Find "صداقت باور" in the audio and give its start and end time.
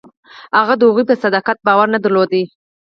1.23-1.87